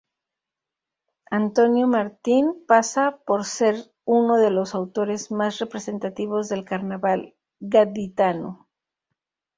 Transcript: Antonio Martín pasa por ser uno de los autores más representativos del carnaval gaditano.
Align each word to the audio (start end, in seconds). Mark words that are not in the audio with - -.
Antonio 1.29 1.85
Martín 1.87 2.65
pasa 2.65 3.19
por 3.23 3.45
ser 3.45 3.93
uno 4.03 4.37
de 4.37 4.49
los 4.49 4.73
autores 4.73 5.31
más 5.31 5.59
representativos 5.59 6.49
del 6.49 6.65
carnaval 6.65 7.35
gaditano. 7.59 8.67